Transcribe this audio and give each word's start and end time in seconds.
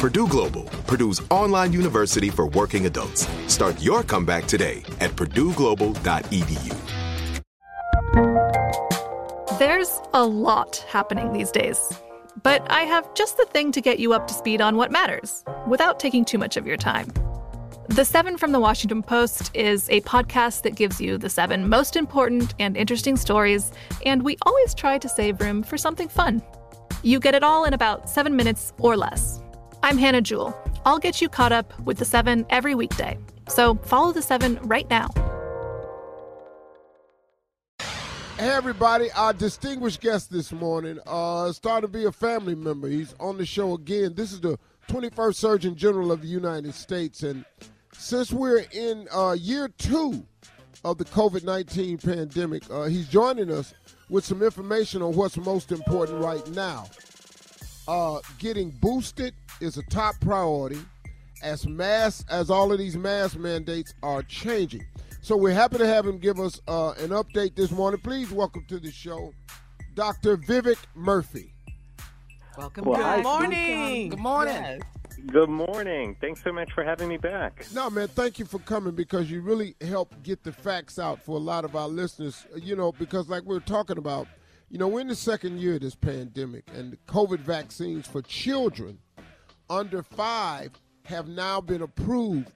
Purdue 0.00 0.26
Global, 0.28 0.62
Purdue's 0.86 1.20
online 1.30 1.74
university 1.74 2.30
for 2.30 2.46
working 2.46 2.86
adults. 2.86 3.28
Start 3.48 3.78
your 3.82 4.02
comeback 4.02 4.46
today 4.46 4.82
at 4.98 5.10
purdueglobal.edu. 5.10 6.74
There's 9.58 10.00
a 10.14 10.24
lot 10.24 10.76
happening 10.88 11.34
these 11.34 11.50
days. 11.50 11.92
But 12.42 12.66
I 12.70 12.84
have 12.84 13.12
just 13.12 13.36
the 13.36 13.44
thing 13.44 13.72
to 13.72 13.82
get 13.82 13.98
you 13.98 14.14
up 14.14 14.26
to 14.28 14.32
speed 14.32 14.62
on 14.62 14.76
what 14.76 14.90
matters 14.90 15.44
without 15.68 16.00
taking 16.00 16.24
too 16.24 16.38
much 16.38 16.56
of 16.56 16.66
your 16.66 16.78
time. 16.78 17.12
The 17.88 18.06
Seven 18.06 18.38
from 18.38 18.52
the 18.52 18.60
Washington 18.60 19.02
Post 19.02 19.54
is 19.54 19.86
a 19.90 20.00
podcast 20.00 20.62
that 20.62 20.76
gives 20.76 20.98
you 20.98 21.18
the 21.18 21.28
seven 21.28 21.68
most 21.68 21.94
important 21.94 22.54
and 22.58 22.74
interesting 22.74 23.18
stories, 23.18 23.70
and 24.06 24.22
we 24.22 24.38
always 24.46 24.72
try 24.72 24.96
to 24.96 25.10
save 25.10 25.42
room 25.42 25.62
for 25.62 25.76
something 25.76 26.08
fun. 26.08 26.40
You 27.02 27.20
get 27.20 27.34
it 27.34 27.42
all 27.42 27.66
in 27.66 27.74
about 27.74 28.08
seven 28.08 28.34
minutes 28.34 28.72
or 28.78 28.96
less. 28.96 29.42
I'm 29.82 29.96
Hannah 29.96 30.20
Jewell. 30.20 30.56
I'll 30.84 30.98
get 30.98 31.20
you 31.20 31.28
caught 31.28 31.52
up 31.52 31.78
with 31.80 31.98
the 31.98 32.04
seven 32.04 32.46
every 32.50 32.74
weekday. 32.74 33.18
So 33.48 33.76
follow 33.76 34.12
the 34.12 34.22
seven 34.22 34.58
right 34.62 34.88
now. 34.90 35.08
Hey 38.38 38.48
everybody, 38.48 39.10
our 39.12 39.32
distinguished 39.34 40.00
guest 40.00 40.30
this 40.30 40.50
morning 40.50 40.98
uh 41.06 41.52
started 41.52 41.88
to 41.88 41.92
be 41.92 42.04
a 42.04 42.12
family 42.12 42.54
member. 42.54 42.88
He's 42.88 43.14
on 43.20 43.36
the 43.36 43.46
show 43.46 43.74
again. 43.74 44.14
This 44.14 44.32
is 44.32 44.40
the 44.40 44.58
21st 44.88 45.34
Surgeon 45.34 45.76
General 45.76 46.10
of 46.12 46.22
the 46.22 46.28
United 46.28 46.74
States 46.74 47.22
and 47.22 47.44
since 47.92 48.32
we're 48.32 48.64
in 48.72 49.06
uh, 49.12 49.36
year 49.38 49.68
two 49.68 50.26
of 50.84 50.96
the 50.96 51.04
COVID 51.04 51.44
19 51.44 51.98
pandemic, 51.98 52.62
uh, 52.70 52.84
he's 52.84 53.08
joining 53.08 53.50
us 53.50 53.74
with 54.08 54.24
some 54.24 54.42
information 54.42 55.02
on 55.02 55.14
what's 55.14 55.36
most 55.36 55.70
important 55.70 56.22
right 56.22 56.46
now. 56.50 56.86
Uh, 57.90 58.20
getting 58.38 58.70
boosted 58.70 59.34
is 59.60 59.76
a 59.76 59.82
top 59.90 60.14
priority 60.20 60.78
as 61.42 61.66
mass 61.66 62.24
as 62.30 62.48
all 62.48 62.70
of 62.70 62.78
these 62.78 62.96
mass 62.96 63.34
mandates 63.34 63.94
are 64.04 64.22
changing. 64.22 64.86
So 65.22 65.36
we're 65.36 65.54
happy 65.54 65.78
to 65.78 65.86
have 65.88 66.06
him 66.06 66.18
give 66.18 66.38
us 66.38 66.60
uh, 66.68 66.90
an 66.98 67.08
update 67.08 67.56
this 67.56 67.72
morning. 67.72 68.00
Please 68.00 68.30
welcome 68.30 68.64
to 68.68 68.78
the 68.78 68.92
show, 68.92 69.34
Dr. 69.96 70.36
Vivek 70.36 70.78
Murthy. 70.96 71.50
Welcome. 72.56 72.84
Well, 72.84 72.96
Good 72.96 73.04
hi, 73.04 73.22
morning. 73.22 74.10
Good 74.10 74.20
morning. 74.20 74.54
Yes. 74.54 74.80
Good 75.26 75.50
morning. 75.50 76.16
Thanks 76.20 76.44
so 76.44 76.52
much 76.52 76.70
for 76.70 76.84
having 76.84 77.08
me 77.08 77.16
back. 77.16 77.66
No, 77.74 77.90
man, 77.90 78.06
thank 78.06 78.38
you 78.38 78.44
for 78.44 78.60
coming 78.60 78.94
because 78.94 79.28
you 79.28 79.40
really 79.40 79.74
help 79.80 80.14
get 80.22 80.44
the 80.44 80.52
facts 80.52 81.00
out 81.00 81.24
for 81.24 81.34
a 81.34 81.40
lot 81.40 81.64
of 81.64 81.74
our 81.74 81.88
listeners. 81.88 82.46
You 82.54 82.76
know, 82.76 82.92
because 82.92 83.28
like 83.28 83.42
we're 83.42 83.58
talking 83.58 83.98
about, 83.98 84.28
you 84.70 84.78
know, 84.78 84.86
we're 84.86 85.00
in 85.00 85.08
the 85.08 85.16
second 85.16 85.58
year 85.58 85.74
of 85.74 85.80
this 85.80 85.96
pandemic, 85.96 86.64
and 86.74 86.92
the 86.92 86.96
COVID 87.08 87.40
vaccines 87.40 88.06
for 88.06 88.22
children 88.22 88.98
under 89.68 90.02
five 90.02 90.70
have 91.04 91.26
now 91.28 91.60
been 91.60 91.82
approved. 91.82 92.52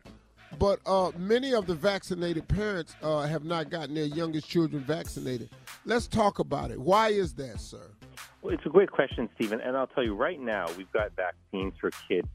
But 0.57 0.79
uh, 0.87 1.11
many 1.19 1.53
of 1.53 1.67
the 1.67 1.75
vaccinated 1.75 2.47
parents 2.47 2.95
uh, 3.03 3.23
have 3.23 3.45
not 3.45 3.69
gotten 3.69 3.97
their 3.97 4.05
youngest 4.05 4.49
children 4.49 4.85
vaccinated. 4.85 5.51
Let's 5.85 6.07
talk 6.07 6.39
about 6.39 6.71
it. 6.71 6.79
Why 6.79 7.09
is 7.09 7.35
that, 7.35 7.59
sir? 7.59 7.91
Well, 8.41 8.55
it's 8.55 8.65
a 8.65 8.69
great 8.69 8.93
question, 8.93 9.29
Stephen. 9.35 9.61
And 9.61 9.77
I'll 9.77 9.89
tell 9.89 10.05
you 10.05 10.15
right 10.15 10.41
now, 10.41 10.67
we've 10.79 10.91
got 10.93 11.11
vaccines 11.17 11.75
for 11.81 11.91
kids 12.07 12.29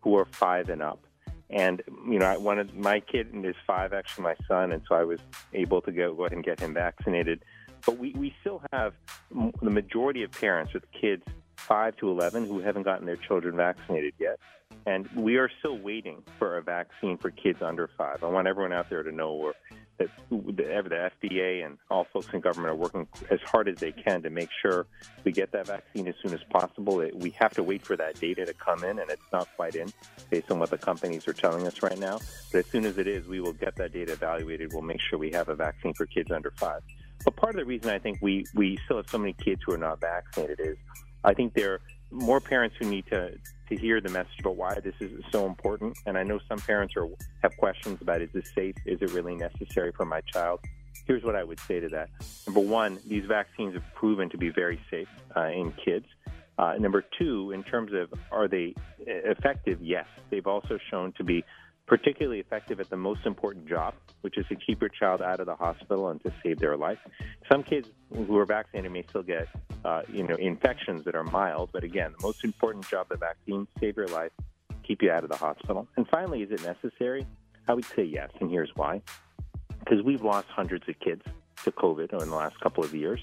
who 0.00 0.18
are 0.18 0.24
five 0.24 0.68
and 0.68 0.82
up. 0.82 1.06
And 1.50 1.82
you 2.08 2.18
know, 2.18 2.26
I 2.26 2.36
wanted 2.36 2.74
my 2.74 3.00
kid 3.00 3.32
and 3.32 3.44
is 3.44 3.56
five, 3.66 3.92
actually 3.92 4.24
my 4.24 4.36
son, 4.48 4.72
and 4.72 4.82
so 4.88 4.94
I 4.94 5.04
was 5.04 5.20
able 5.52 5.80
to 5.82 5.92
go 5.92 6.14
go 6.14 6.22
ahead 6.22 6.32
and 6.32 6.44
get 6.44 6.60
him 6.60 6.74
vaccinated. 6.74 7.44
But 7.86 7.98
we 7.98 8.12
we 8.16 8.34
still 8.40 8.62
have 8.72 8.94
the 9.30 9.70
majority 9.70 10.22
of 10.22 10.32
parents 10.32 10.72
with 10.74 10.84
kids 10.92 11.22
five 11.56 11.96
to 11.96 12.10
eleven 12.10 12.46
who 12.46 12.60
haven't 12.60 12.82
gotten 12.82 13.06
their 13.06 13.16
children 13.16 13.56
vaccinated 13.56 14.14
yet, 14.18 14.38
and 14.86 15.08
we 15.14 15.36
are 15.36 15.50
still 15.60 15.78
waiting 15.78 16.22
for 16.38 16.56
a 16.56 16.62
vaccine 16.62 17.16
for 17.18 17.30
kids 17.30 17.62
under 17.62 17.88
five. 17.98 18.22
I 18.24 18.26
want 18.26 18.48
everyone 18.48 18.72
out 18.72 18.88
there 18.90 19.02
to 19.02 19.12
know 19.12 19.52
that 19.98 20.08
the 20.30 20.62
FDA 20.62 21.64
and 21.64 21.76
all 21.90 22.04
folks 22.04 22.28
in 22.32 22.40
government 22.40 22.72
are 22.72 22.76
working 22.76 23.06
as 23.30 23.40
hard 23.42 23.68
as 23.68 23.76
they 23.76 23.92
can 23.92 24.22
to 24.22 24.30
make 24.30 24.48
sure 24.62 24.86
we 25.24 25.32
get 25.32 25.52
that 25.52 25.66
vaccine 25.66 26.08
as 26.08 26.14
soon 26.22 26.32
as 26.32 26.42
possible. 26.48 27.04
We 27.14 27.30
have 27.38 27.52
to 27.54 27.62
wait 27.62 27.82
for 27.82 27.96
that 27.96 28.18
data 28.18 28.46
to 28.46 28.54
come 28.54 28.82
in, 28.82 28.98
and 28.98 29.10
it's 29.10 29.30
not 29.30 29.46
quite 29.56 29.74
in 29.74 29.92
based 30.30 30.50
on 30.50 30.58
what 30.58 30.70
the 30.70 30.78
companies 30.78 31.28
are 31.28 31.34
telling 31.34 31.66
us 31.66 31.82
right 31.82 31.98
now. 31.98 32.18
But 32.50 32.60
as 32.60 32.66
soon 32.66 32.86
as 32.86 32.96
it 32.96 33.06
is, 33.06 33.26
we 33.26 33.40
will 33.40 33.52
get 33.52 33.76
that 33.76 33.92
data 33.92 34.12
evaluated. 34.12 34.72
We'll 34.72 34.82
make 34.82 35.00
sure 35.02 35.18
we 35.18 35.32
have 35.32 35.50
a 35.50 35.54
vaccine 35.54 35.92
for 35.92 36.06
kids 36.06 36.30
under 36.30 36.50
five. 36.52 36.82
But 37.24 37.36
part 37.36 37.54
of 37.54 37.60
the 37.60 37.64
reason 37.64 37.90
I 37.90 37.98
think 37.98 38.18
we, 38.20 38.44
we 38.54 38.78
still 38.84 38.96
have 38.96 39.08
so 39.08 39.18
many 39.18 39.34
kids 39.34 39.62
who 39.66 39.72
are 39.72 39.78
not 39.78 40.00
vaccinated 40.00 40.60
is 40.60 40.76
I 41.24 41.34
think 41.34 41.54
there 41.54 41.74
are 41.74 41.80
more 42.10 42.40
parents 42.40 42.76
who 42.78 42.86
need 42.86 43.06
to, 43.06 43.32
to 43.68 43.76
hear 43.76 44.00
the 44.00 44.08
message 44.08 44.40
about 44.40 44.56
why 44.56 44.74
this 44.82 44.94
is 45.00 45.22
so 45.30 45.46
important. 45.46 45.96
And 46.06 46.16
I 46.16 46.22
know 46.22 46.40
some 46.48 46.58
parents 46.58 46.94
are, 46.96 47.06
have 47.42 47.56
questions 47.56 48.00
about 48.00 48.22
is 48.22 48.30
this 48.32 48.50
safe? 48.54 48.74
Is 48.86 49.00
it 49.02 49.12
really 49.12 49.36
necessary 49.36 49.92
for 49.92 50.04
my 50.04 50.20
child? 50.22 50.60
Here's 51.06 51.22
what 51.22 51.36
I 51.36 51.44
would 51.44 51.60
say 51.60 51.80
to 51.80 51.88
that. 51.88 52.08
Number 52.46 52.60
one, 52.60 52.98
these 53.06 53.26
vaccines 53.26 53.74
have 53.74 53.84
proven 53.94 54.28
to 54.30 54.38
be 54.38 54.50
very 54.50 54.80
safe 54.90 55.08
uh, 55.36 55.48
in 55.48 55.72
kids. 55.72 56.06
Uh, 56.58 56.74
number 56.78 57.04
two, 57.18 57.52
in 57.52 57.62
terms 57.64 57.92
of 57.92 58.12
are 58.30 58.48
they 58.48 58.74
effective? 58.98 59.78
Yes. 59.80 60.06
They've 60.30 60.46
also 60.46 60.78
shown 60.90 61.12
to 61.12 61.24
be 61.24 61.44
particularly 61.90 62.38
effective 62.38 62.78
at 62.78 62.88
the 62.88 62.96
most 62.96 63.26
important 63.26 63.66
job, 63.66 63.94
which 64.20 64.38
is 64.38 64.46
to 64.46 64.54
keep 64.54 64.80
your 64.80 64.88
child 64.88 65.20
out 65.20 65.40
of 65.40 65.46
the 65.46 65.56
hospital 65.56 66.08
and 66.08 66.22
to 66.22 66.32
save 66.40 66.60
their 66.60 66.76
life. 66.76 66.98
Some 67.50 67.64
kids 67.64 67.88
who 68.14 68.38
are 68.38 68.44
vaccinated 68.44 68.92
may 68.92 69.02
still 69.08 69.24
get 69.24 69.48
uh, 69.84 70.02
you 70.08 70.22
know, 70.22 70.36
infections 70.36 71.04
that 71.04 71.16
are 71.16 71.24
mild. 71.24 71.70
But 71.72 71.82
again, 71.82 72.14
the 72.16 72.24
most 72.24 72.44
important 72.44 72.88
job 72.88 73.08
of 73.10 73.18
the 73.18 73.26
vaccines 73.26 73.66
save 73.80 73.96
your 73.96 74.06
life, 74.06 74.30
keep 74.84 75.02
you 75.02 75.10
out 75.10 75.24
of 75.24 75.30
the 75.30 75.36
hospital. 75.36 75.88
And 75.96 76.06
finally, 76.06 76.42
is 76.42 76.52
it 76.52 76.62
necessary? 76.62 77.26
I 77.66 77.74
would 77.74 77.84
say 77.86 78.04
yes, 78.04 78.30
and 78.40 78.48
here's 78.48 78.70
why. 78.76 79.02
Because 79.80 80.00
we've 80.04 80.22
lost 80.22 80.46
hundreds 80.46 80.88
of 80.88 80.96
kids 81.00 81.22
to 81.64 81.72
COVID 81.72 82.12
in 82.12 82.28
the 82.30 82.36
last 82.36 82.60
couple 82.60 82.84
of 82.84 82.94
years. 82.94 83.18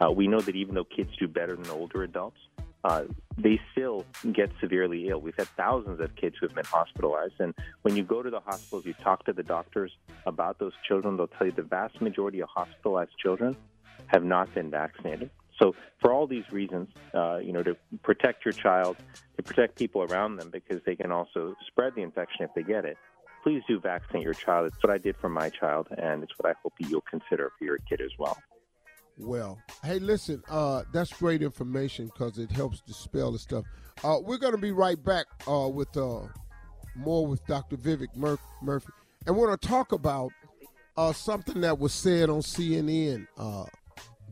Uh, 0.00 0.12
we 0.12 0.28
know 0.28 0.40
that 0.40 0.54
even 0.54 0.76
though 0.76 0.84
kids 0.84 1.10
do 1.18 1.26
better 1.26 1.56
than 1.56 1.68
older 1.70 2.04
adults, 2.04 2.38
uh, 2.84 3.04
they 3.38 3.60
still 3.72 4.04
get 4.32 4.50
severely 4.60 5.08
ill. 5.08 5.20
We've 5.20 5.36
had 5.36 5.48
thousands 5.48 6.00
of 6.00 6.14
kids 6.16 6.36
who 6.40 6.46
have 6.46 6.54
been 6.54 6.64
hospitalized. 6.64 7.34
And 7.38 7.54
when 7.82 7.96
you 7.96 8.02
go 8.02 8.22
to 8.22 8.30
the 8.30 8.40
hospitals, 8.40 8.84
you 8.84 8.94
talk 8.94 9.24
to 9.26 9.32
the 9.32 9.42
doctors 9.42 9.92
about 10.26 10.58
those 10.58 10.72
children, 10.86 11.16
they'll 11.16 11.28
tell 11.28 11.46
you 11.46 11.52
the 11.52 11.62
vast 11.62 12.00
majority 12.00 12.40
of 12.40 12.48
hospitalized 12.48 13.16
children 13.18 13.56
have 14.06 14.24
not 14.24 14.52
been 14.54 14.70
vaccinated. 14.70 15.30
So, 15.58 15.74
for 16.00 16.12
all 16.12 16.26
these 16.26 16.50
reasons, 16.50 16.88
uh, 17.14 17.36
you 17.36 17.52
know, 17.52 17.62
to 17.62 17.76
protect 18.02 18.44
your 18.44 18.52
child, 18.52 18.96
to 19.36 19.42
protect 19.42 19.78
people 19.78 20.02
around 20.02 20.36
them, 20.36 20.50
because 20.50 20.80
they 20.84 20.96
can 20.96 21.12
also 21.12 21.54
spread 21.68 21.94
the 21.94 22.02
infection 22.02 22.44
if 22.44 22.50
they 22.54 22.62
get 22.62 22.84
it, 22.84 22.96
please 23.44 23.62
do 23.68 23.78
vaccinate 23.78 24.24
your 24.24 24.34
child. 24.34 24.66
It's 24.66 24.82
what 24.82 24.92
I 24.92 24.98
did 24.98 25.16
for 25.16 25.28
my 25.28 25.50
child, 25.50 25.88
and 25.96 26.22
it's 26.22 26.32
what 26.36 26.50
I 26.50 26.54
hope 26.62 26.72
you'll 26.78 27.02
consider 27.02 27.52
for 27.58 27.64
your 27.64 27.78
kid 27.78 28.00
as 28.00 28.10
well. 28.18 28.36
Well, 29.18 29.58
hey, 29.84 29.98
listen, 29.98 30.42
uh, 30.48 30.82
that's 30.92 31.12
great 31.12 31.42
information 31.42 32.06
because 32.06 32.38
it 32.38 32.50
helps 32.50 32.80
dispel 32.80 33.32
the 33.32 33.38
stuff. 33.38 33.64
Uh, 34.02 34.18
we're 34.22 34.38
going 34.38 34.52
to 34.52 34.58
be 34.58 34.72
right 34.72 35.02
back 35.02 35.26
uh, 35.46 35.68
with 35.68 35.94
uh, 35.96 36.20
more 36.96 37.26
with 37.26 37.44
Dr. 37.46 37.76
Vivek 37.76 38.16
Mur- 38.16 38.38
Murthy, 38.64 38.90
and 39.26 39.36
we're 39.36 39.46
going 39.46 39.58
to 39.58 39.68
talk 39.68 39.92
about 39.92 40.32
uh, 40.96 41.12
something 41.12 41.60
that 41.60 41.78
was 41.78 41.92
said 41.92 42.30
on 42.30 42.40
CNN 42.40 43.26
uh, 43.38 43.64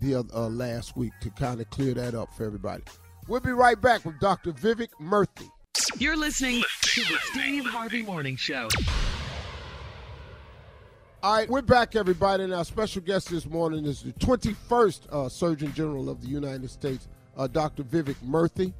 the 0.01 0.17
uh, 0.17 0.49
last 0.49 0.97
week 0.97 1.13
to 1.21 1.31
kind 1.31 1.61
of 1.61 1.69
clear 1.71 1.95
that 1.95 2.15
up 2.15 2.33
for 2.35 2.45
everybody. 2.45 2.83
We'll 3.29 3.41
be 3.41 3.51
right 3.51 3.81
back 3.81 4.05
with 4.05 4.19
Dr. 4.19 4.53
Vivek 4.53 4.89
Murthy. 5.01 5.49
You're 5.99 6.17
listening 6.17 6.63
to 6.83 7.01
the 7.03 7.19
Steve 7.33 7.65
Harvey 7.67 8.03
Morning 8.03 8.37
Show. 8.37 8.69
All 11.23 11.35
right, 11.35 11.51
we're 11.51 11.61
back, 11.61 11.97
everybody, 11.97 12.45
and 12.45 12.55
our 12.55 12.65
special 12.65 13.03
guest 13.03 13.29
this 13.29 13.45
morning 13.45 13.85
is 13.85 14.01
the 14.01 14.13
21st 14.15 15.01
uh, 15.13 15.29
Surgeon 15.29 15.71
General 15.75 16.09
of 16.09 16.23
the 16.23 16.29
United 16.29 16.71
States, 16.71 17.09
uh, 17.37 17.47
Dr. 17.47 17.83
Vivek 17.83 18.17
Murthy, 18.27 18.73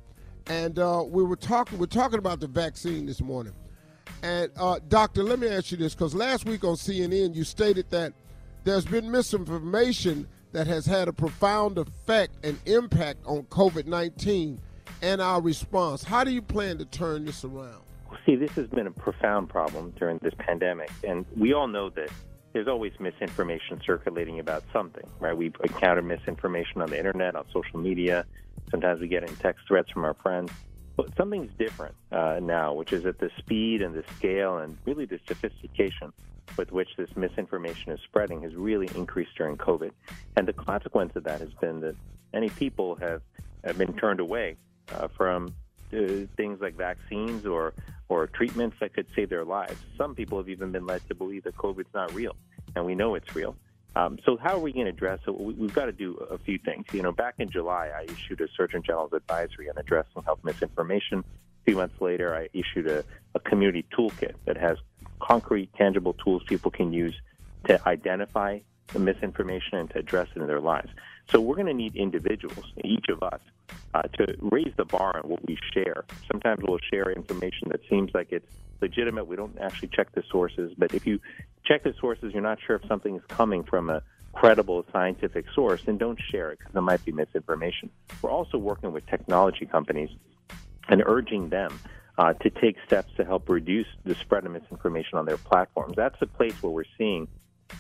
and 0.47 0.79
uh, 0.79 1.05
we 1.07 1.23
were 1.23 1.37
talking. 1.37 1.79
We're 1.79 1.85
talking 1.85 2.19
about 2.19 2.41
the 2.41 2.47
vaccine 2.47 3.05
this 3.05 3.21
morning, 3.21 3.53
and 4.23 4.51
uh, 4.57 4.79
Doctor, 4.89 5.23
let 5.23 5.39
me 5.39 5.49
ask 5.49 5.71
you 5.71 5.77
this, 5.77 5.95
because 5.95 6.15
last 6.15 6.47
week 6.47 6.65
on 6.65 6.77
CNN 6.77 7.35
you 7.35 7.45
stated 7.45 7.91
that 7.91 8.15
there's 8.65 8.87
been 8.87 9.11
misinformation 9.11 10.27
that 10.53 10.67
has 10.67 10.87
had 10.87 11.09
a 11.09 11.13
profound 11.13 11.77
effect 11.77 12.43
and 12.43 12.59
impact 12.65 13.19
on 13.27 13.43
COVID-19 13.45 14.57
and 15.03 15.21
our 15.21 15.43
response. 15.43 16.03
How 16.03 16.25
do 16.25 16.31
you 16.31 16.41
plan 16.41 16.79
to 16.79 16.87
turn 16.87 17.27
this 17.27 17.45
around? 17.45 17.83
See, 18.25 18.35
this 18.35 18.53
has 18.53 18.67
been 18.69 18.87
a 18.87 18.91
profound 18.91 19.51
problem 19.51 19.93
during 19.99 20.19
this 20.23 20.35
pandemic, 20.39 20.91
and 21.07 21.27
we 21.37 21.53
all 21.53 21.69
know 21.69 21.91
that 21.91 22.11
there's 22.53 22.69
always 22.69 22.93
misinformation 22.99 23.81
circulating 23.85 24.41
about 24.41 24.65
something, 24.73 25.09
right? 25.21 25.37
We 25.37 25.47
encounter 25.63 26.03
misinformation 26.03 26.83
on 26.83 26.91
the 26.91 26.99
internet, 26.99 27.37
on 27.37 27.45
social 27.53 27.79
media. 27.79 28.27
Sometimes 28.71 29.01
we 29.01 29.09
get 29.09 29.23
in 29.23 29.35
text 29.37 29.67
threats 29.67 29.91
from 29.91 30.05
our 30.05 30.15
friends. 30.15 30.53
But 30.97 31.17
something's 31.17 31.53
different 31.59 31.95
uh, 32.13 32.41
now, 32.43 32.75
which 32.75 32.93
is 32.93 33.05
that 33.05 33.19
the 33.19 33.31
speed 33.39 33.81
and 33.81 33.95
the 33.95 34.05
scale 34.17 34.59
and 34.59 34.77
really 34.85 35.07
the 35.07 35.21
sophistication 35.27 36.13
with 36.57 36.73
which 36.73 36.89
this 36.97 37.09
misinformation 37.17 37.93
is 37.93 38.01
spreading 38.03 38.43
has 38.43 38.55
really 38.55 38.89
increased 38.95 39.35
during 39.37 39.57
COVID. 39.57 39.93
And 40.37 40.47
the 40.47 40.53
consequence 40.53 41.15
of 41.17 41.25
that 41.25 41.41
has 41.41 41.53
been 41.61 41.81
that 41.81 41.97
many 42.33 42.49
people 42.51 42.97
have, 42.97 43.23
have 43.65 43.79
been 43.79 43.95
turned 43.95 44.21
away 44.21 44.57
uh, 44.93 45.09
from 45.09 45.55
uh, 45.93 46.27
things 46.37 46.61
like 46.61 46.77
vaccines 46.77 47.47
or 47.47 47.75
or 48.09 48.27
treatments 48.27 48.77
that 48.81 48.93
could 48.93 49.07
save 49.15 49.31
their 49.31 49.45
lives. 49.45 49.77
Some 49.97 50.15
people 50.15 50.39
have 50.39 50.49
even 50.49 50.73
been 50.73 50.85
led 50.85 51.07
to 51.09 51.15
believe 51.15 51.45
that 51.45 51.57
COVID's 51.57 51.95
not 51.95 52.13
real, 52.13 52.35
and 52.75 52.85
we 52.85 52.95
know 52.95 53.15
it's 53.15 53.35
real. 53.37 53.55
Um, 53.97 54.19
so 54.25 54.37
how 54.37 54.55
are 54.55 54.59
we 54.61 54.73
going 54.73 54.87
to 54.87 54.91
address 54.91 55.21
it? 55.27 55.39
We've 55.39 55.75
got 55.75 55.87
to 55.87 55.93
do 55.93 56.15
a 56.31 56.39
few 56.39 56.59
things. 56.59 56.87
You 56.93 57.03
know, 57.03 57.13
back 57.13 57.35
in 57.39 57.51
July, 57.51 57.91
I 57.95 58.05
issued 58.05 58.41
a 58.41 58.49
Surgeon 58.57 58.83
General's 58.83 59.13
advisory 59.13 59.69
on 59.69 59.79
addressing 59.79 60.23
health 60.23 60.41
misinformation. 60.45 61.21
A 61.21 61.65
few 61.65 61.77
months 61.77 62.01
later, 62.01 62.35
I 62.35 62.49
issued 62.53 62.89
a, 62.89 63.05
a 63.35 63.41
community 63.41 63.85
toolkit 63.97 64.35
that 64.45 64.57
has 64.57 64.79
concrete, 65.21 65.73
tangible 65.75 66.15
tools 66.15 66.43
people 66.47 66.71
can 66.71 66.93
use 66.93 67.15
to 67.67 67.81
identify 67.89 68.61
misinformation 68.99 69.79
and 69.79 69.91
to 69.91 69.99
address 69.99 70.29
it 70.35 70.41
in 70.41 70.47
their 70.47 70.61
lives. 70.61 70.91
So 71.31 71.41
we're 71.41 71.55
going 71.55 71.67
to 71.69 71.75
need 71.75 71.95
individuals, 71.95 72.73
each 72.85 73.07
of 73.09 73.23
us, 73.23 73.41
uh, 73.95 74.03
to 74.03 74.35
raise 74.41 74.73
the 74.77 74.85
bar 74.85 75.21
on 75.23 75.31
what 75.31 75.47
we 75.47 75.57
share. 75.73 76.05
Sometimes 76.31 76.61
we'll 76.63 76.81
share 76.91 77.11
information 77.11 77.69
that 77.69 77.81
seems 77.89 78.11
like 78.15 78.33
it's 78.33 78.51
legitimate. 78.81 79.27
We 79.27 79.37
don't 79.37 79.57
actually 79.61 79.89
check 79.89 80.13
the 80.13 80.25
sources, 80.31 80.73
but 80.77 80.95
if 80.95 81.07
you 81.07 81.21
check 81.65 81.85
the 81.85 81.95
sources, 82.01 82.33
you're 82.33 82.43
not 82.43 82.59
sure 82.67 82.77
if 82.77 82.87
something 82.89 83.17
is 83.17 83.23
coming 83.29 83.63
from 83.63 83.91
a 83.91 84.03
credible 84.33 84.85
scientific 84.93 85.47
source, 85.55 85.83
then 85.85 85.99
don't 85.99 86.19
share 86.31 86.53
it 86.53 86.59
because 86.59 86.75
it 86.75 86.81
might 86.81 87.05
be 87.05 87.13
misinformation. 87.13 87.91
We're 88.23 88.31
also 88.31 88.59
working 88.59 88.93
with 88.93 89.07
technology 89.07 89.67
companies 89.67 90.11
and 90.89 91.03
urging 91.05 91.49
them 91.49 91.79
uh, 92.19 92.33
to 92.35 92.51
take 92.51 92.77
steps 92.87 93.13
to 93.17 93.25
help 93.25 93.49
reduce 93.49 93.87
the 94.05 94.15
spread 94.15 94.45
of 94.47 94.53
misinformation 94.53 95.19
on 95.19 95.27
their 95.27 95.37
platforms. 95.37 95.95
That's 95.97 96.19
the 96.21 96.27
place 96.27 96.55
where 96.63 96.71
we're 96.71 96.85
seeing 96.99 97.29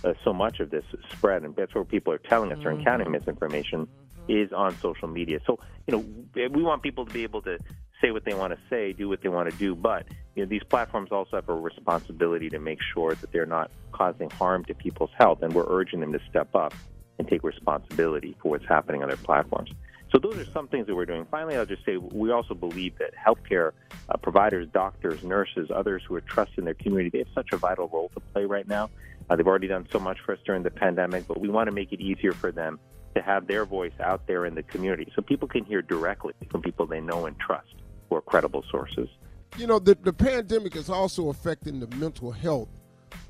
uh, 0.05 0.15
so 0.25 0.33
much 0.33 0.61
of 0.61 0.71
this 0.71 0.85
spread, 1.13 1.43
and 1.43 1.55
that's 1.57 1.75
where 1.75 1.85
people 1.85 2.13
are 2.13 2.19
telling 2.19 2.53
us 2.53 2.59
they're 2.63 2.73
encountering 2.73 3.11
misinformation 3.11 3.89
is 4.29 4.53
on 4.53 4.77
social 4.79 5.09
media. 5.09 5.41
So, 5.47 5.59
you 5.87 5.93
know, 5.93 6.49
we 6.49 6.63
want 6.63 6.83
people 6.83 7.05
to 7.05 7.13
be 7.13 7.25
able 7.25 7.43
to 7.43 7.59
say 8.01 8.11
what 8.13 8.25
they 8.25 8.35
want 8.35 8.53
to 8.53 8.59
say, 8.69 8.93
do 8.93 9.09
what 9.09 9.23
they 9.23 9.29
want 9.29 9.51
to 9.51 9.57
do, 9.57 9.75
but 9.75 10.07
you 10.35 10.45
know, 10.45 10.49
these 10.49 10.63
platforms 10.63 11.11
also 11.11 11.37
have 11.37 11.49
a 11.49 11.55
responsibility 11.55 12.49
to 12.51 12.59
make 12.59 12.79
sure 12.95 13.15
that 13.15 13.33
they're 13.33 13.47
not 13.47 13.71
causing 13.93 14.31
harm 14.31 14.65
to 14.67 14.75
people's 14.75 15.11
health, 15.19 15.43
and 15.43 15.53
we're 15.53 15.67
urging 15.69 16.01
them 16.01 16.13
to 16.13 16.21
step 16.29 16.55
up 16.55 16.73
and 17.19 17.29
take 17.29 17.43
responsibility 17.43 18.37
for 18.41 18.51
what's 18.51 18.67
happening 18.67 19.03
on 19.03 19.09
their 19.09 19.17
platforms. 19.19 19.71
So 20.13 20.19
those 20.19 20.37
are 20.39 20.51
some 20.51 20.67
things 20.67 20.87
that 20.89 20.95
we're 20.95 21.07
doing. 21.07 21.27
Finally, 21.31 21.57
I'll 21.57 21.67
just 21.67 21.85
say 21.85 21.97
we 21.97 22.33
also 22.33 22.55
believe 22.55 22.99
that 22.99 23.13
healthcare 23.15 23.73
uh, 24.09 24.17
providers, 24.17 24.67
doctors, 24.73 25.23
nurses, 25.23 25.71
others 25.73 26.03
who 26.07 26.17
are 26.17 26.21
trusted 26.21 26.59
in 26.59 26.65
their 26.65 26.75
community, 26.75 27.11
they 27.11 27.19
have 27.19 27.35
such 27.35 27.49
a 27.53 27.57
vital 27.57 27.89
role 27.89 28.11
to 28.15 28.21
play 28.33 28.45
right 28.45 28.67
now. 28.67 28.91
Uh, 29.31 29.37
they've 29.37 29.47
already 29.47 29.69
done 29.69 29.87
so 29.93 30.01
much 30.01 30.19
for 30.27 30.33
us 30.33 30.41
during 30.45 30.65
the 30.65 30.71
pandemic, 30.71 31.27
but 31.29 31.41
we 31.41 31.49
want 31.49 31.69
to 31.69 31.73
make 31.73 31.93
it 31.93 32.01
easier 32.01 32.33
for 32.33 32.51
them 32.51 32.81
to 33.15 33.23
have 33.23 33.47
their 33.47 33.65
voice 33.65 33.93
out 34.01 34.27
there 34.27 34.45
in 34.45 34.57
the 34.57 34.63
community 34.65 35.11
so 35.15 35.23
people 35.23 35.47
can 35.47 35.65
hear 35.65 35.83
directly 35.83 36.33
from 36.51 36.63
people 36.63 36.85
they 36.85 37.01
know 37.01 37.27
and 37.27 37.39
trust 37.39 37.75
who 38.09 38.17
are 38.17 38.21
credible 38.21 38.65
sources. 38.71 39.09
You 39.57 39.69
know, 39.69 39.79
the, 39.79 39.97
the 40.03 40.13
pandemic 40.13 40.75
is 40.75 40.91
also 40.91 41.29
affecting 41.29 41.79
the 41.79 41.87
mental 41.97 42.33
health 42.33 42.69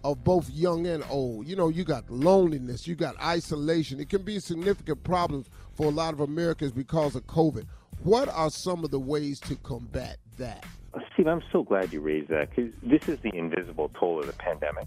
of 0.02 0.24
both 0.24 0.48
young 0.50 0.86
and 0.86 1.04
old. 1.10 1.46
You 1.46 1.56
know, 1.56 1.68
you 1.68 1.84
got 1.84 2.10
loneliness, 2.10 2.86
you 2.86 2.94
got 2.94 3.20
isolation. 3.20 4.00
It 4.00 4.08
can 4.08 4.22
be 4.22 4.40
significant 4.40 5.04
problems 5.04 5.50
for 5.74 5.86
a 5.86 5.90
lot 5.90 6.14
of 6.14 6.20
Americans 6.20 6.72
because 6.72 7.14
of 7.14 7.26
COVID. 7.26 7.66
What 8.02 8.28
are 8.30 8.50
some 8.50 8.84
of 8.84 8.90
the 8.90 9.00
ways 9.00 9.38
to 9.40 9.56
combat 9.56 10.16
that? 10.38 10.64
Steve, 11.12 11.26
I'm 11.26 11.42
so 11.52 11.62
glad 11.62 11.92
you 11.92 12.00
raised 12.00 12.28
that 12.28 12.50
because 12.50 12.72
this 12.82 13.06
is 13.08 13.18
the 13.20 13.34
invisible 13.36 13.90
toll 13.98 14.20
of 14.20 14.26
the 14.26 14.32
pandemic 14.32 14.86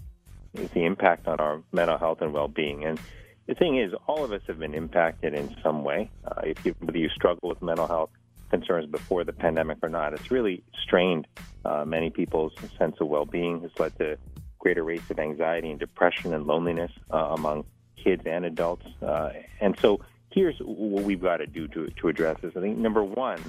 is 0.54 0.70
the 0.70 0.84
impact 0.84 1.26
on 1.28 1.38
our 1.38 1.62
mental 1.72 1.98
health 1.98 2.20
and 2.20 2.32
well-being. 2.32 2.84
And 2.84 2.98
the 3.46 3.54
thing 3.54 3.78
is, 3.78 3.92
all 4.06 4.24
of 4.24 4.32
us 4.32 4.42
have 4.46 4.58
been 4.58 4.74
impacted 4.74 5.34
in 5.34 5.54
some 5.62 5.84
way. 5.84 6.10
Uh, 6.24 6.42
if 6.44 6.64
you, 6.64 6.74
whether 6.80 6.98
you 6.98 7.08
struggle 7.10 7.48
with 7.48 7.60
mental 7.62 7.86
health 7.86 8.10
concerns 8.50 8.86
before 8.86 9.24
the 9.24 9.32
pandemic 9.32 9.78
or 9.82 9.88
not, 9.88 10.12
it's 10.14 10.30
really 10.30 10.62
strained 10.82 11.26
uh, 11.64 11.84
many 11.84 12.10
people's 12.10 12.52
sense 12.78 12.96
of 13.00 13.08
well-being. 13.08 13.60
Has 13.62 13.70
led 13.78 13.98
to 13.98 14.16
greater 14.58 14.82
rates 14.82 15.10
of 15.10 15.18
anxiety 15.18 15.70
and 15.70 15.78
depression 15.78 16.32
and 16.32 16.46
loneliness 16.46 16.90
uh, 17.12 17.16
among 17.16 17.64
kids 18.02 18.22
and 18.26 18.44
adults. 18.44 18.86
Uh, 19.02 19.30
and 19.60 19.76
so, 19.80 20.00
here's 20.30 20.56
what 20.58 21.04
we've 21.04 21.22
got 21.22 21.38
to 21.38 21.46
do 21.46 21.68
to 21.68 21.88
to 21.88 22.08
address 22.08 22.38
this. 22.40 22.52
I 22.56 22.60
think 22.60 22.78
number 22.78 23.04
one, 23.04 23.40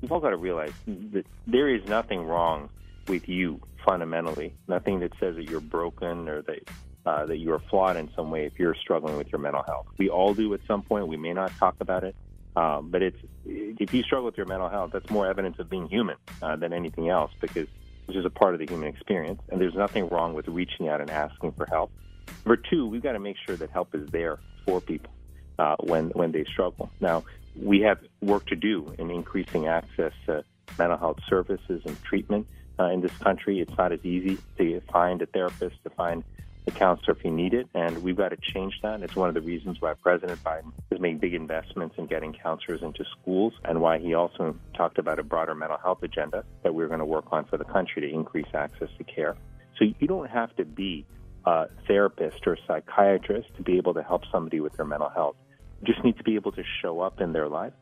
we've 0.00 0.10
all 0.10 0.20
got 0.20 0.30
to 0.30 0.36
realize 0.36 0.72
that 0.86 1.26
there 1.46 1.68
is 1.68 1.86
nothing 1.86 2.24
wrong 2.26 2.70
with 3.06 3.28
you 3.28 3.60
fundamentally. 3.84 4.54
Nothing 4.68 5.00
that 5.00 5.12
says 5.20 5.36
that 5.36 5.44
you're 5.44 5.60
broken 5.60 6.28
or 6.28 6.42
that 6.42 6.60
uh, 7.06 7.26
that 7.26 7.36
you 7.36 7.52
are 7.52 7.60
flawed 7.70 7.96
in 7.96 8.10
some 8.16 8.30
way 8.30 8.46
if 8.46 8.58
you're 8.58 8.74
struggling 8.74 9.16
with 9.16 9.30
your 9.30 9.38
mental 9.38 9.62
health. 9.62 9.86
We 9.98 10.08
all 10.08 10.32
do 10.32 10.54
at 10.54 10.60
some 10.66 10.82
point. 10.82 11.06
We 11.06 11.18
may 11.18 11.34
not 11.34 11.52
talk 11.58 11.76
about 11.80 12.02
it, 12.02 12.16
um, 12.56 12.90
but 12.90 13.02
it's 13.02 13.18
if 13.44 13.92
you 13.92 14.02
struggle 14.02 14.26
with 14.26 14.36
your 14.36 14.46
mental 14.46 14.68
health, 14.68 14.90
that's 14.92 15.10
more 15.10 15.26
evidence 15.26 15.56
of 15.58 15.68
being 15.68 15.88
human 15.88 16.16
uh, 16.40 16.56
than 16.56 16.72
anything 16.72 17.10
else 17.10 17.30
because 17.40 17.68
this 18.06 18.16
is 18.16 18.24
a 18.24 18.30
part 18.30 18.54
of 18.54 18.60
the 18.60 18.66
human 18.66 18.88
experience, 18.88 19.40
and 19.50 19.60
there's 19.60 19.74
nothing 19.74 20.08
wrong 20.08 20.34
with 20.34 20.46
reaching 20.48 20.88
out 20.88 21.00
and 21.00 21.10
asking 21.10 21.52
for 21.52 21.66
help. 21.66 21.90
Number 22.44 22.60
two, 22.70 22.86
we've 22.86 23.02
got 23.02 23.12
to 23.12 23.18
make 23.18 23.36
sure 23.46 23.56
that 23.56 23.70
help 23.70 23.94
is 23.94 24.08
there 24.10 24.38
for 24.66 24.80
people 24.80 25.12
uh, 25.58 25.76
when 25.80 26.10
when 26.10 26.32
they 26.32 26.44
struggle. 26.44 26.90
Now, 27.00 27.24
we 27.54 27.80
have 27.82 27.98
work 28.20 28.46
to 28.46 28.56
do 28.56 28.94
in 28.98 29.10
increasing 29.10 29.66
access 29.66 30.12
to 30.26 30.44
mental 30.78 30.98
health 30.98 31.18
services 31.28 31.82
and 31.84 32.02
treatment 32.02 32.46
uh, 32.78 32.90
in 32.90 33.00
this 33.00 33.16
country. 33.18 33.60
It's 33.60 33.76
not 33.76 33.92
as 33.92 34.04
easy 34.04 34.38
to 34.58 34.80
find 34.92 35.22
a 35.22 35.26
therapist, 35.26 35.76
to 35.84 35.90
find 35.90 36.24
a 36.66 36.70
counselor 36.70 37.14
if 37.16 37.24
you 37.24 37.30
need 37.30 37.52
it, 37.52 37.68
and 37.74 38.02
we've 38.02 38.16
got 38.16 38.30
to 38.30 38.38
change 38.54 38.74
that. 38.82 39.02
It's 39.02 39.14
one 39.14 39.28
of 39.28 39.34
the 39.34 39.42
reasons 39.42 39.80
why 39.80 39.92
President 39.94 40.42
Biden 40.42 40.72
is 40.90 40.98
making 40.98 41.18
big 41.18 41.34
investments 41.34 41.96
in 41.98 42.06
getting 42.06 42.32
counselors 42.32 42.82
into 42.82 43.04
schools, 43.20 43.52
and 43.64 43.80
why 43.80 43.98
he 43.98 44.14
also 44.14 44.56
talked 44.74 44.98
about 44.98 45.18
a 45.18 45.22
broader 45.22 45.54
mental 45.54 45.78
health 45.78 46.02
agenda 46.02 46.44
that 46.62 46.74
we're 46.74 46.88
going 46.88 47.00
to 47.00 47.04
work 47.04 47.26
on 47.32 47.44
for 47.44 47.58
the 47.58 47.64
country 47.64 48.00
to 48.02 48.10
increase 48.10 48.46
access 48.54 48.88
to 48.96 49.04
care. 49.04 49.36
So 49.78 49.84
you 49.98 50.08
don't 50.08 50.30
have 50.30 50.54
to 50.56 50.64
be 50.64 51.04
a 51.44 51.66
therapist 51.86 52.46
or 52.46 52.54
a 52.54 52.58
psychiatrist 52.66 53.48
to 53.56 53.62
be 53.62 53.76
able 53.76 53.92
to 53.94 54.02
help 54.02 54.22
somebody 54.32 54.60
with 54.60 54.72
their 54.74 54.86
mental 54.86 55.10
health. 55.10 55.36
You 55.82 55.92
just 55.92 56.02
need 56.02 56.16
to 56.16 56.24
be 56.24 56.36
able 56.36 56.52
to 56.52 56.62
show 56.80 57.00
up 57.00 57.20
in 57.20 57.34
their 57.34 57.48
life 57.48 57.74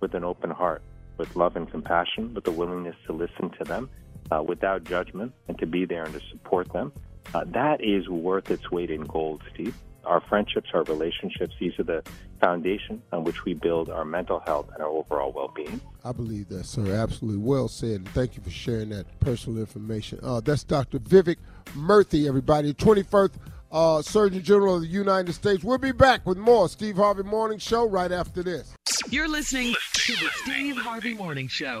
with 0.00 0.14
an 0.14 0.24
open 0.24 0.50
heart, 0.50 0.80
with 1.18 1.36
love 1.36 1.56
and 1.56 1.70
compassion, 1.70 2.32
with 2.32 2.44
the 2.44 2.52
willingness 2.52 2.96
to 3.06 3.12
listen 3.12 3.50
to 3.58 3.64
them 3.64 3.90
uh, 4.30 4.42
without 4.42 4.84
judgment 4.84 5.32
and 5.48 5.58
to 5.58 5.66
be 5.66 5.84
there 5.84 6.04
and 6.04 6.14
to 6.14 6.20
support 6.30 6.72
them. 6.72 6.92
Uh, 7.34 7.44
that 7.46 7.82
is 7.82 8.08
worth 8.08 8.50
its 8.50 8.70
weight 8.70 8.90
in 8.90 9.02
gold, 9.02 9.42
Steve. 9.54 9.74
Our 10.04 10.20
friendships, 10.20 10.70
our 10.72 10.82
relationships, 10.84 11.54
these 11.60 11.78
are 11.78 11.84
the 11.84 12.02
foundation 12.40 13.02
on 13.12 13.22
which 13.22 13.44
we 13.44 13.52
build 13.52 13.90
our 13.90 14.04
mental 14.04 14.40
health 14.40 14.70
and 14.72 14.82
our 14.82 14.88
overall 14.88 15.30
well 15.30 15.52
being. 15.54 15.80
I 16.04 16.12
believe 16.12 16.48
that, 16.48 16.64
sir. 16.64 16.94
Absolutely. 16.94 17.38
Well 17.42 17.68
said. 17.68 18.08
Thank 18.08 18.36
you 18.36 18.42
for 18.42 18.50
sharing 18.50 18.88
that 18.90 19.06
personal 19.20 19.58
information. 19.58 20.18
Uh, 20.22 20.40
that's 20.40 20.64
Dr. 20.64 20.98
Vivek 20.98 21.36
Murthy, 21.76 22.26
everybody. 22.26 22.72
21st 22.72 23.32
uh, 23.72 24.02
Surgeon 24.02 24.42
General 24.42 24.76
of 24.76 24.82
the 24.82 24.88
United 24.88 25.32
States. 25.32 25.62
We'll 25.62 25.78
be 25.78 25.92
back 25.92 26.26
with 26.26 26.38
more 26.38 26.68
Steve 26.68 26.96
Harvey 26.96 27.22
Morning 27.22 27.58
Show 27.58 27.86
right 27.86 28.10
after 28.10 28.42
this. 28.42 28.74
You're 29.10 29.28
listening 29.28 29.74
to 29.92 30.12
the 30.14 30.28
Steve 30.42 30.76
Harvey 30.76 31.14
Morning 31.14 31.48
Show. 31.48 31.80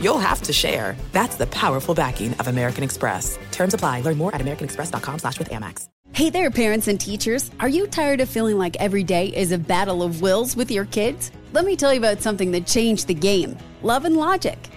you'll 0.00 0.18
have 0.18 0.40
to 0.42 0.52
share. 0.52 0.96
That's 1.12 1.36
the 1.36 1.46
powerful 1.48 1.94
backing 1.94 2.34
of 2.34 2.48
American 2.48 2.84
Express. 2.84 3.38
Terms 3.50 3.74
apply. 3.74 4.00
Learn 4.00 4.18
more 4.18 4.34
at 4.34 4.40
americanexpress.com 4.40 5.18
slash 5.18 5.38
with 5.38 5.50
Amex. 5.50 5.88
Hey 6.14 6.30
there, 6.30 6.48
parents 6.48 6.86
and 6.86 7.00
teachers. 7.00 7.50
Are 7.58 7.68
you 7.68 7.88
tired 7.88 8.20
of 8.20 8.28
feeling 8.28 8.56
like 8.56 8.76
every 8.76 9.02
day 9.02 9.28
is 9.28 9.50
a 9.50 9.58
battle 9.58 10.00
of 10.00 10.20
wills 10.20 10.54
with 10.54 10.70
your 10.70 10.84
kids? 10.84 11.32
Let 11.52 11.64
me 11.64 11.74
tell 11.74 11.92
you 11.92 11.98
about 11.98 12.22
something 12.22 12.52
that 12.52 12.68
changed 12.68 13.08
the 13.08 13.14
game 13.14 13.56
Love 13.82 14.04
and 14.04 14.16
Logic. 14.16 14.56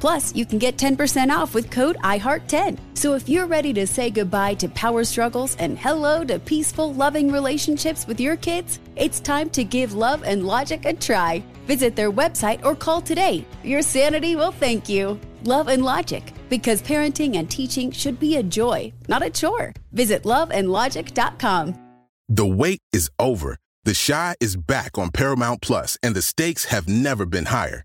Plus, 0.00 0.34
you 0.34 0.46
can 0.46 0.58
get 0.58 0.78
10% 0.78 1.30
off 1.30 1.54
with 1.54 1.70
code 1.70 1.96
IHEART10. 1.98 2.78
So 2.94 3.14
if 3.14 3.28
you're 3.28 3.46
ready 3.46 3.72
to 3.74 3.86
say 3.86 4.10
goodbye 4.10 4.54
to 4.54 4.68
power 4.70 5.04
struggles 5.04 5.56
and 5.56 5.78
hello 5.78 6.24
to 6.24 6.38
peaceful, 6.38 6.94
loving 6.94 7.30
relationships 7.30 8.06
with 8.06 8.18
your 8.18 8.36
kids, 8.36 8.80
it's 8.96 9.20
time 9.20 9.50
to 9.50 9.62
give 9.62 9.92
Love 9.92 10.22
and 10.24 10.46
Logic 10.46 10.84
a 10.86 10.94
try. 10.94 11.44
Visit 11.66 11.94
their 11.94 12.10
website 12.10 12.64
or 12.64 12.74
call 12.74 13.02
today. 13.02 13.44
Your 13.62 13.82
sanity 13.82 14.36
will 14.36 14.52
thank 14.52 14.88
you. 14.88 15.20
Love 15.44 15.68
and 15.68 15.84
Logic, 15.84 16.24
because 16.48 16.82
parenting 16.82 17.36
and 17.36 17.50
teaching 17.50 17.90
should 17.90 18.18
be 18.18 18.36
a 18.36 18.42
joy, 18.42 18.92
not 19.08 19.22
a 19.22 19.30
chore. 19.30 19.72
Visit 19.92 20.24
loveandlogic.com. 20.24 21.74
The 22.28 22.46
wait 22.46 22.80
is 22.92 23.10
over. 23.18 23.56
The 23.84 23.94
Chi 24.06 24.36
is 24.40 24.56
back 24.56 24.98
on 24.98 25.10
Paramount 25.10 25.62
Plus, 25.62 25.98
and 26.02 26.14
the 26.14 26.22
stakes 26.22 26.66
have 26.66 26.88
never 26.88 27.26
been 27.26 27.46
higher. 27.46 27.84